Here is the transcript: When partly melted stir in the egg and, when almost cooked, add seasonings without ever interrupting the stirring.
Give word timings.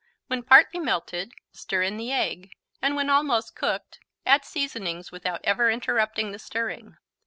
When 0.25 0.41
partly 0.41 0.79
melted 0.79 1.31
stir 1.51 1.83
in 1.83 1.97
the 1.97 2.11
egg 2.11 2.53
and, 2.81 2.95
when 2.95 3.07
almost 3.11 3.55
cooked, 3.55 3.99
add 4.25 4.43
seasonings 4.43 5.11
without 5.11 5.41
ever 5.43 5.69
interrupting 5.69 6.31
the 6.31 6.39
stirring. 6.39 6.97